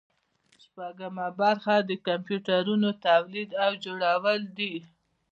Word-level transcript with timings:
شپږمه 0.63 1.27
برخه 1.41 1.75
د 1.81 1.91
کمپیوټرونو 2.07 2.89
تولید 3.05 3.49
او 3.63 3.71
جوړول 3.85 4.41
دي. 4.57 4.75